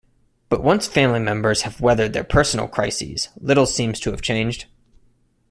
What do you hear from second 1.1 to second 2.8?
members have weathered their personal